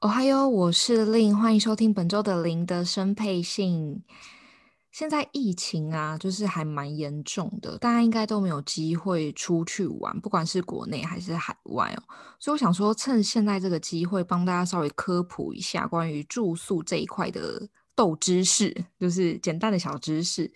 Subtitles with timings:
[0.00, 4.02] 哦嗨哟，我是林欢迎收听本周的林的生配信。
[4.90, 12.02] 现在疫情啊，就是还蛮严重的，大家应该都没有机会出去玩，不管是国内还是海外哦。
[12.38, 20.50] 所以我想说，趁现在这个机会，帮大家稍微科普一下关于住宿这一块的豆知识，就是简单的小知识。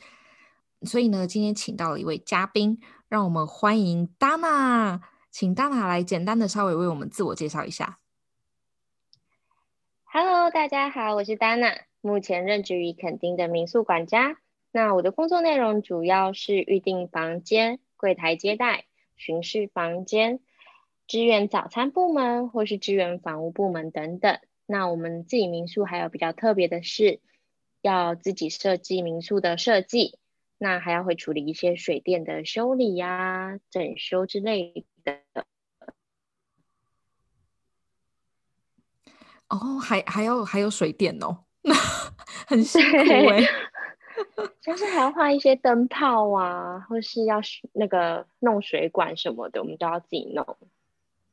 [0.87, 2.81] 所以呢，今天请到了一位嘉宾，
[3.11, 7.99] 让我们欢迎 Dana，请 Dana 来简单的稍微为我们自我介绍一下。
[10.17, 14.37] Hello，大家好，我是 Dana，目前任职于垦丁的民宿管家。
[14.71, 18.85] 那我的工作内容主要是预订房间、柜台接待、
[19.17, 20.39] 巡视房间、
[21.09, 24.39] 支援早餐部门或是支援房屋部门等等。
[24.67, 27.19] 那我们自己民宿还有比较特别的是，
[27.83, 30.21] 要自己设计民宿的设计，
[30.59, 35.25] 那还要会处理一些水电的修理呀、整修之类的。
[39.49, 41.45] 哦，还还要还有水电哦，
[42.47, 43.49] 很辛苦哎、欸，
[44.61, 47.41] 就是还要换一些灯泡啊，或是要
[47.73, 50.57] 那个弄水管什么的，我们都要自己弄。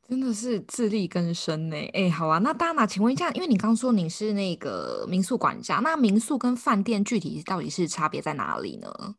[0.08, 1.78] 真的是自力更生呢。
[1.94, 9.16] 哎，好啊，那 Dana，请问一下，因为你刚说你是那个民宿管家，那民宿跟饭店具体到底是差别在哪里呢？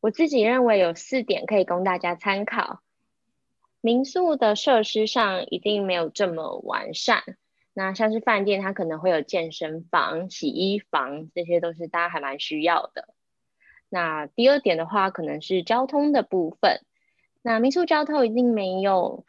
[0.00, 2.80] 我自己认为有四点可以供大家参考。
[3.80, 7.22] 民宿的设施上一定没有这么完善。
[7.78, 13.14] 那像是饭店，它可能会有健身房、洗衣房，这些都是大家还蛮需要的。
[13.88, 16.80] 那第二点的话，可能是交通的部分。
[17.40, 19.24] 那民宿交通一定没有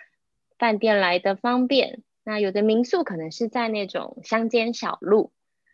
[0.57, 2.01] 饭店来的方便。
[2.23, 5.31] 那有的民宿可能是在那种乡间小路，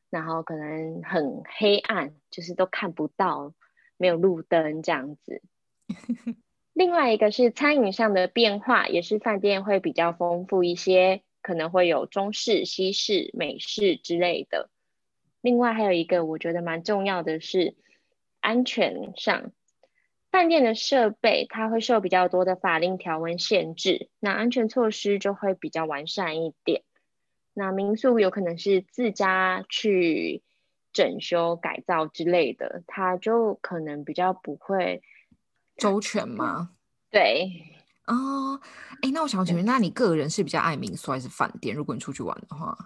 [0.09, 3.53] 然后可能很黑暗，就是都看不到，
[3.95, 5.41] 没有路灯这样子。
[6.73, 11.21] 另外一个是餐饮上的变化，也是饭店会比较丰富一些。
[11.45, 14.71] 可能会有中式、西式、美式之类的。
[15.41, 17.75] 另外还有一个我觉得蛮重要的是
[18.39, 19.51] 安全上，
[20.31, 26.81] 饭店的设备它会受比较多的法令条文限制，那安全措施就会比较完善一点。
[27.53, 30.41] 那民宿有可能是自家去
[30.93, 35.03] 整修改造之类的，它就可能比较不会
[35.77, 36.71] 周全吗？
[37.11, 37.74] 对。
[38.07, 38.59] 哦，
[39.01, 41.75] 哎，那我想请问，那你个人是比较爱民宿还是饭店？
[41.75, 42.77] 如果你出去玩的话，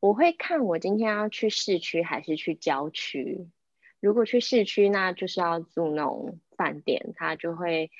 [0.00, 3.48] 我会看我今天要去市区还是去郊区。
[4.00, 7.90] 如果去市区，那就是要住那种饭店，它就会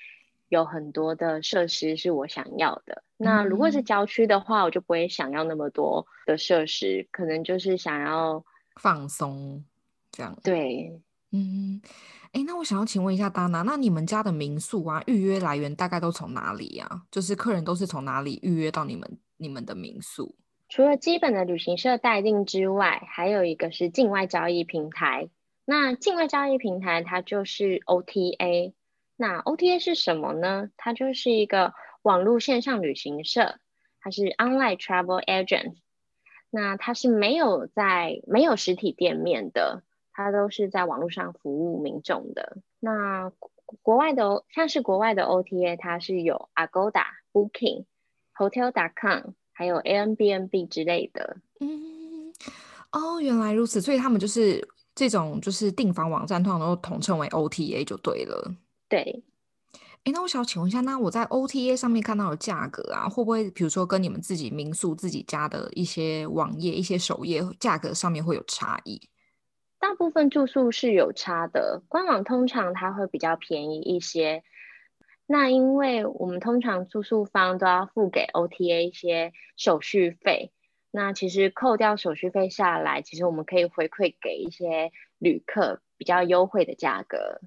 [0.49, 3.05] 有很多的设施是我想要的。
[3.19, 8.45] 嗯、那如果是郊区的话，我就不会想要那么多的设施，可能就是想要
[8.81, 9.65] 放松
[10.11, 10.37] 这样。
[10.43, 11.01] 对，
[11.33, 11.81] 嗯。
[12.33, 17.03] 哎，那我想要请问一下 Dana，那你们家的民宿啊，预约来源大概都从哪里呀、啊？
[17.11, 20.35] 就是客人都是从哪里预约到你们你们的民宿？
[20.71, 25.29] 除了基本的旅行社代订之外，还有一个是境外交易平台。
[25.67, 28.73] 那境外交易平台它就是 OTA。
[29.17, 30.71] 那 OTA 是什么呢？
[30.79, 33.59] 它就是一个网络线上旅行社，
[34.01, 35.75] 它是 Online Travel Agent。
[36.49, 39.83] 那它是没有在没有实体店面的。
[40.13, 42.59] 它都是在网络上服务民众的。
[42.81, 43.33] 那
[43.83, 47.87] 国外的，像是国外的 OTA，它是有 Agoda、Booking、
[48.37, 51.39] Hotel.com，还有 Airbnb 之类的。
[51.61, 52.33] 嗯，
[52.93, 58.55] 哦，原来如此，所以他们就是这种就是订房网站，通常都统称为 OTA 就对了。
[58.89, 59.25] 对。
[60.05, 69.01] 哎，那我想请问一下，那我在 OTA 上面看到的价格啊，会不会比如说跟你们自己民宿自己家的一些网页、一些首页价格上面会有差异？
[69.83, 74.45] 大部分住宿是有差的，官网通常它会比较便宜一些。
[75.27, 80.53] 那因为我们通常住宿方都要付给 OTA 一些手续费，
[80.93, 87.41] 那其实扣掉手续费下来，其实我们可以回馈给一些旅客比较优惠的价格。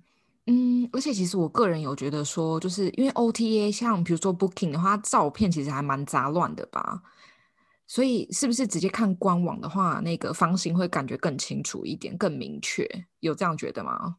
[0.45, 7.01] 嗯，而且其实我个人有觉得说，就是因为 OTA 像比如说 Booking 的话，照片其实还蛮杂乱的吧。
[7.87, 12.87] 所以是不是直接看官网的话，那个房型会感觉更清楚一点、更明确？
[13.19, 14.17] 有这样觉得吗？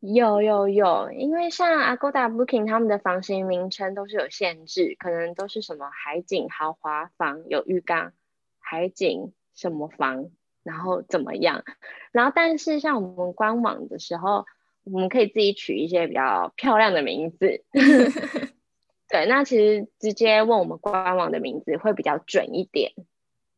[0.00, 8.12] 有有有，因为像 Agoda Booking 他们的房型名称都是有限制，可能都是什么海景豪华房，有浴缸，
[8.60, 10.30] 海景什么房，
[10.62, 11.64] 然后怎么样，
[12.12, 14.44] 然后但是像我们官网的时候，
[14.84, 17.64] 我们可以自己取一些比较漂亮的名字。
[19.08, 22.92] 对，那其实直接问我们官网的名字会比较准一点。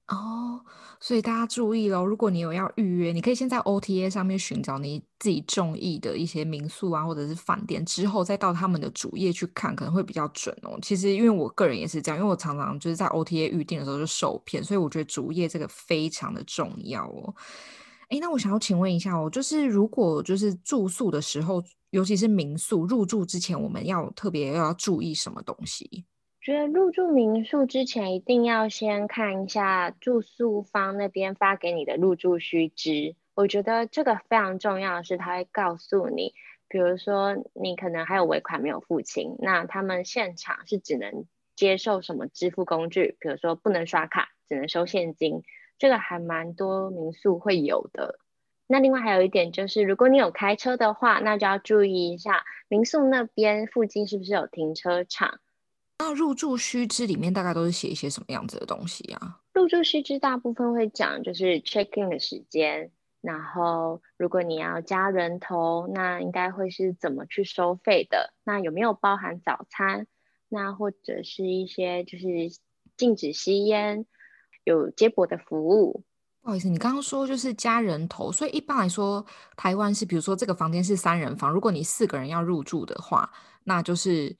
[0.09, 0.65] 哦，
[1.01, 2.03] 所以大家注意喽！
[2.03, 10.79] 如果你有要预约，你可以先在 OTA 上面寻找你自己中意的一些民宿啊，或者是饭店，之后再到他们的主页去看，可能会比较准哦。
[10.81, 17.35] 其实因为我个人也是这样，因为我常常就是在 OTA 预订的时候就受骗，所以我觉得主页这个非常的重要哦。
[18.09, 26.05] 哎，那我想要请问一下哦，就是如果就是住宿的时候，尤其是民宿入住之前，我们要特别要注意什么东西？
[26.41, 33.17] 觉得入住民宿之前，一定要先看一下住宿方那边发给你的入住须知。
[33.35, 36.33] 我觉得这个非常重要的是，他会告诉你，
[36.69, 45.43] 比如说你可能还有尾款没有付清，那他们现场是只能接受什么支付工具，比如说不能刷卡，只能收现金。
[45.79, 48.19] 这个还蛮多民宿会有的。
[48.71, 55.41] 那另外还有一点就是，如果你有开车的话，那就要注意一下民宿那边附近是不是有停车场。
[55.99, 59.41] 那入住须知里面大概都是写一些什么样子的东西啊？
[59.55, 68.35] 入住须知大部分会讲就是 check in 的时间，然后如果你要加人头，那应该会是怎么去收费的？
[68.45, 70.07] 那有没有包含早餐？
[70.49, 72.27] 那或者是一些就是
[72.97, 74.07] 禁止吸烟，
[74.63, 76.05] 有接驳的服务。
[76.49, 79.23] 不好意思，你刚刚说就是加人头，所以一般来说，
[79.55, 83.31] 台湾是比如说这个房间是三人房，如果你四个人要入住的话，
[83.65, 84.35] 那就是。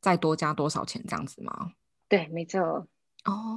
[0.00, 1.70] 再多加多少钱这样子吗？
[2.08, 2.88] 对，没错。
[3.24, 3.56] 哦，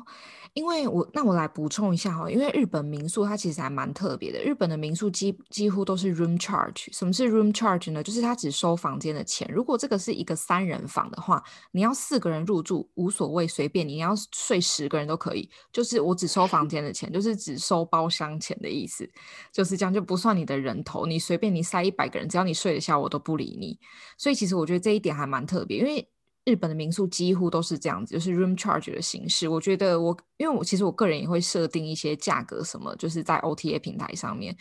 [0.53, 4.39] 因为我那我来补充一下哈，因为日本民宿它其实还蛮特别的。
[4.43, 6.95] 日本的民宿几几乎都是 room charge。
[6.95, 8.03] 什么是 room charge 呢？
[8.03, 9.49] 就是它只收房间的钱。
[9.51, 15.49] 如果这个是一个三人房的话，你要四个人入住无所谓，随便你要睡十个人都可以。
[15.73, 19.09] 就是我只收房间的钱，就是只收包厢钱的意思，
[19.51, 23.79] 就是这样就不算你的人头，你随便你塞一百个人，只要你睡得下，我都不理你。
[24.15, 26.07] 所以其实我觉得这一点还蛮特别，因为。
[26.45, 29.47] 日本的民宿几乎都是这样子，就是 room charge 的形式。
[29.47, 34.55] 我觉得我，因为我其实我个人也会设定一些价格，什么就是在 OTA 平台上面，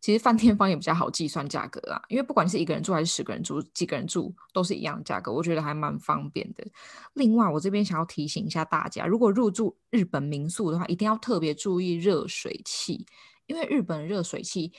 [0.00, 2.00] 其实饭店方也比较好计算价格啊。
[2.08, 6.66] 因为不管你是一个人住还是十个人住，几个人住都是一样的价格，我觉得还蛮方便的。
[7.12, 13.04] 另外，我这边想要提醒一下大家，如果入住日本民宿的话，一定要特别注意热水器，
[13.46, 14.72] 因为日本热水器。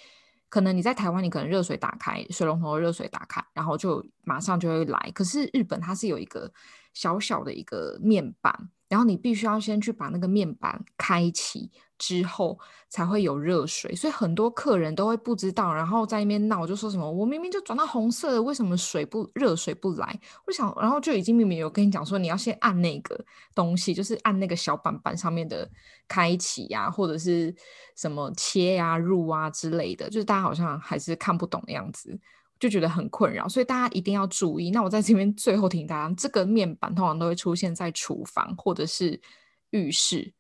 [0.50, 5.12] 可能你在台湾，你可能热水打开，水龙头的热水打开，然后就马上就会来。
[5.14, 6.52] 可是日本它是有一个
[6.94, 8.70] 小小的一个面板。
[8.90, 12.60] 然后你必须要先去把那个面板开启之后，
[12.90, 13.96] 才会有热水。
[13.96, 25.70] 所以很多客人都会不知道，然后在那边闹，就说什么：“我明明就转到红色的，为什么水不热水不来？”我想，然后就已经明明有跟你讲说，你要先按那个东西，就是按那个小板板上面的
[26.08, 27.54] 开启呀、或者是
[27.96, 32.20] 什么切呀、入啊之类的，就是大家好像还是看不懂的样子。
[32.60, 34.70] 就觉得很困扰，所以大家一定要注意。
[34.72, 39.22] 那我在这边最后提醒大家，这个面板通常都会出现在厨房或者是
[39.70, 40.34] 浴室，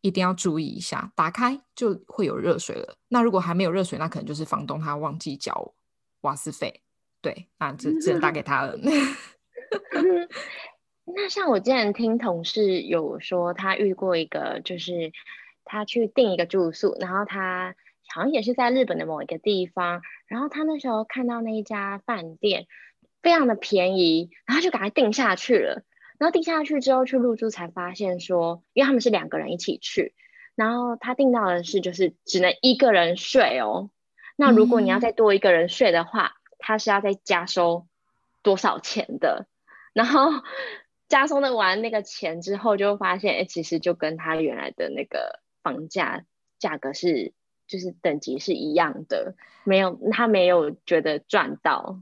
[0.00, 1.12] 一定要注意一下。
[1.14, 2.98] 打开就会有热水了。
[3.08, 5.72] 那如果还没有热水，那可能就是房东他忘记缴
[6.22, 6.82] 瓦斯费。
[7.22, 8.76] 对，那就只能打给他了。
[11.06, 15.12] 那像我之前听同事有说，他遇过一个，就是
[15.64, 17.76] 他去订一个住宿，然后他。
[18.08, 22.66] 好像也是在日本的某一个地方，然后他那时候看到那一家饭店
[23.22, 25.82] 非常的便宜，然后就赶快定下去了。
[26.16, 30.14] 然后定下去之后去入住，才发现说，因为他们是两个人一起去，
[30.54, 33.90] 然后他订到的是就是只能一个人睡哦。
[34.36, 37.88] 那如果你要再多一个人睡的话，他是要再加收
[38.42, 39.48] 多少钱的？
[39.92, 40.30] 然后
[41.08, 46.24] 加收的完那个钱之后，就发现哎，其实就跟他原来的那个房价
[46.58, 47.32] 价格是。
[47.74, 52.00] 就是等级是一样的，没有他没有觉得赚到。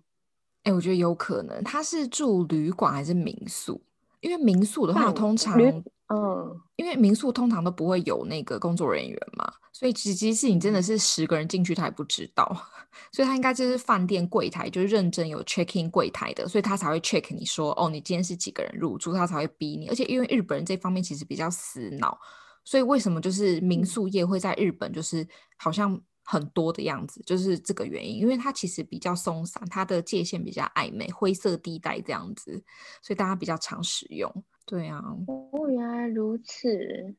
[0.64, 3.80] 哎、欸，我觉得有可能他是住旅馆还是民宿？
[4.20, 5.58] 因为民宿的话，通常
[6.08, 12.54] 嗯，因为民宿通常都不会有那个工作人员嘛，所以其实你真的是十个人进去，他也不知道。
[13.10, 19.88] 所以他应该就是饭店柜台，就是认真有 check in 柜台的，所以他才会 check 你说哦，你今天是几个人入住，他才会逼你。
[19.88, 22.18] 而且因为日本人这方面其实比较死脑。
[22.64, 25.26] 所以为什么就是民宿业会在日本就是
[25.56, 32.62] 好像很多的样子，就是这个原因，因为它其实比较松散，它的界限比较暧昧，灰色地带这样子，
[33.02, 34.32] 所以大家比较常使用。
[34.64, 36.68] 对啊，哦，原来如此。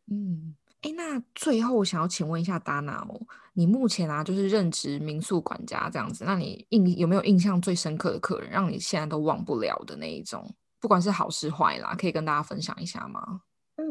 [0.09, 3.21] 嗯，哎，那最后我想要请问一下 Dana 哦，
[3.51, 10.49] 你目前啊就是任职民宿管家这样子，那你印有没有印象最深刻的客人，让你现在都忘不了的那一种？
[10.79, 13.41] 不管是好是坏啦，可以跟大家分享一下吗？
[13.75, 13.83] 嗯，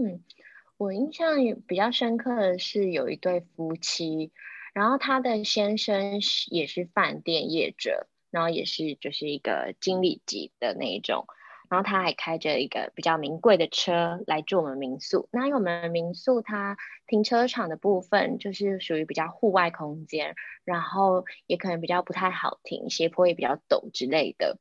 [0.82, 1.36] 我印象
[1.68, 4.32] 比较深刻的是有一对夫妻，
[4.74, 6.18] 然后他的先生
[6.50, 11.26] 也是饭店业者，然后也是就是一个经理级的那一种。
[11.70, 15.28] 然后他还开着一个比较名贵的车来住我们民宿。
[15.30, 20.34] 那因为我们民宿它停车场的部分就是属于比较户外空间，
[20.64, 24.58] 然后也可能比较不太好停，斜坡也比较陡之类的。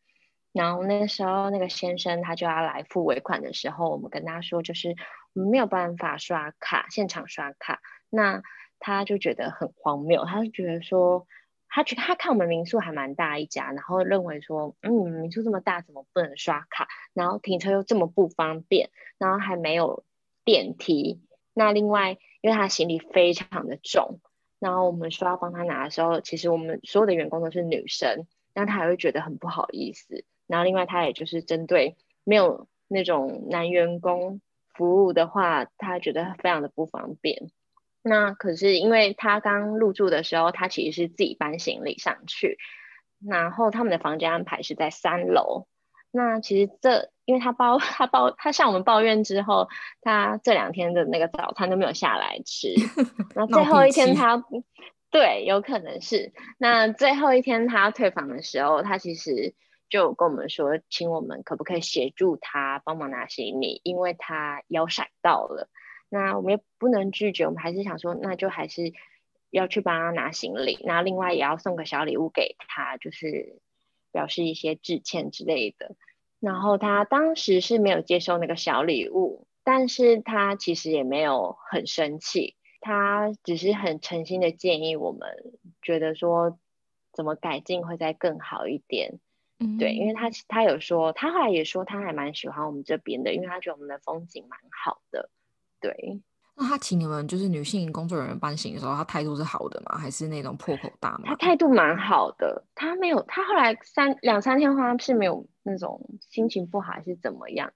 [0.53, 4.95] 然后那时候那个先生他就要来付尾款的时候，我们跟他说就是
[5.33, 7.81] 没有办法刷卡，现场刷卡。
[8.09, 8.41] 那
[8.79, 11.27] 他就觉得很荒谬，他就觉得说。
[11.73, 16.89] 他觉他看我们民宿还蛮大一家，然后认为说，嗯，民宿这么大，怎么不能刷卡？
[17.13, 20.03] 然后停车又这么不方便，然后还没有
[20.43, 21.21] 电梯。
[21.53, 24.19] 那另外，因为他行李非常的重，
[24.59, 30.25] 然后我们说要帮他拿的时候，其实我们所有的员工都是女生，那他还会觉得很不好意思。
[30.47, 31.95] 然后另外，他也就是针对
[32.25, 34.41] 没有那种男员工
[34.73, 37.49] 服务的话，他觉得非常的不方便。
[38.03, 42.57] 那可是因为他刚入住的时候，他其实是自己搬行李上去，
[43.25, 45.67] 然后他们的房间安排是在三楼。
[46.13, 49.69] 那其实这因为他抱他抱他向我们抱怨之后，
[50.01, 52.73] 他这两天的那个早餐都没有下来吃。
[53.35, 54.43] 那最后一天他
[55.09, 59.53] 对，有可能是那最后一天他退房的时候，他其实
[59.91, 65.69] 就跟我们说，请我们可不可以协助他帮忙拿行李，因为他腰闪到了。
[66.09, 68.93] 那我们也不能拒绝，我们还是想说，那就还是
[69.49, 73.59] 要去帮他拿行李，那另外也要送个小礼物给他，就是
[74.13, 75.95] 表示一些致歉之类的。
[76.39, 85.29] 然后他当时是没有接受那个小礼物，但是他其实也没有很生气，他只是很诚心的建议我们，
[85.81, 86.57] 觉得说
[87.11, 89.19] 怎么改进会再更好一点。
[89.61, 95.29] 嗯，对，因为他他有说，他后来也说他还蛮喜欢我们这边的，因为他觉得我们的风景蛮好的。
[95.79, 96.19] 对，
[96.55, 99.97] 那他请你们就是女性工作人员搬行的时候，他态度是好的吗？
[99.97, 101.29] 还是那种破口大骂？
[101.29, 107.71] 他态度蛮好的，他没有，他后来三两三天话是没有那种心情不好还是怎么样，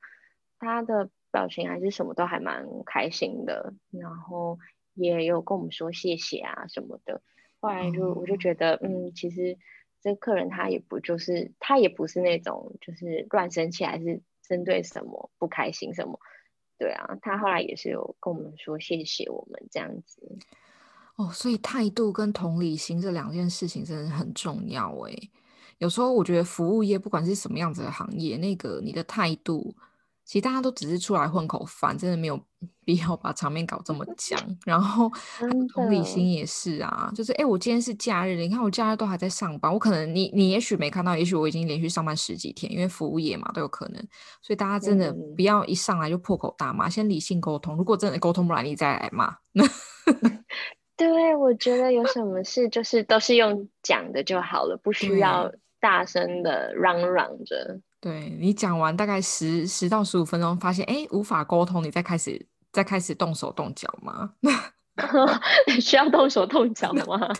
[0.59, 4.57] 他的表情还是什么都还蛮开心的，然后
[4.95, 7.21] 也有跟我们说谢谢啊什么的。
[7.59, 9.57] 后来就、嗯、我就觉得，嗯，其实
[10.05, 16.19] 这客人他也不就是他也不是那种就是乱生气还是针对什么不开心什么。
[16.77, 20.37] 对啊，他后来也是有跟我们说谢谢我们这样子。
[21.15, 25.31] 哦，所以态度跟同理心这两件事情真的很重要诶。
[25.79, 29.75] 有时候我觉得服务业不管是什么样子的行业，那个你的态度。
[30.25, 32.39] 其实大家都只是出来混口饭，真的没有
[32.83, 34.39] 必要把场面搞这么 僵。
[34.65, 35.09] 然后
[35.71, 44.07] 同理心也是啊，就是哎，我今天是假日，你看我假日都还在上班，我可能你你也许没看到，也许我已经连续上班十几天，因为服务业嘛都有可能。
[44.41, 47.77] 所以大家真的不要一上来就破口大骂，先理性沟通。
[47.77, 49.37] 如果真的沟通不来，你再来骂。
[50.97, 57.79] 对，我觉得有什么事就是都是用讲的就好了，不需要大声的嚷嚷着。
[57.99, 64.33] 对，你讲完大概十十到十五分钟，发现哎无法沟通，你再开始再开始动手动脚吗？
[65.81, 67.19] 需要动手动脚吗？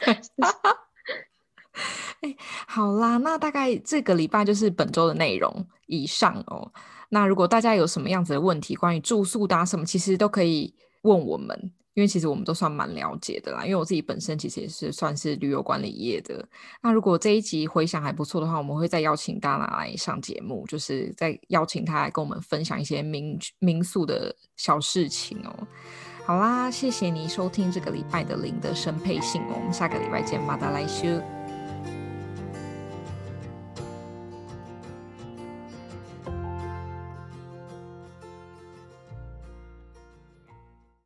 [2.21, 2.35] 哎，
[2.67, 6.71] 好啦，那大概这个礼拜就是本周的内容以上哦。
[7.09, 11.71] 那如果大家有什么样子的问题，关于住宿搭什么，其实都可以问我们。
[11.95, 16.47] 因为其实我们都算蛮了解的啦，因为我自己本身其实也是算是旅游管理业的。
[16.81, 25.67] 那如果这一集回想还不错的话，我们会再邀请大拿来上节目，就是再邀请他来跟我们分享一些民民宿的小事情哦。
[26.25, 31.34] 好啦，谢谢你收听这个礼拜的零的生配信哦，我们下个礼拜见，马达来修。